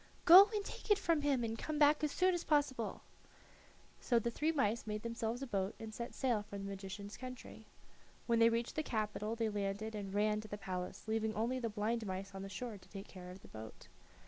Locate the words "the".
4.17-4.31, 6.57-6.63, 8.75-8.81, 10.47-10.57, 11.59-11.69, 12.41-12.49, 13.43-13.47